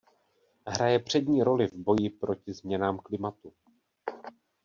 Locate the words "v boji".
1.67-2.09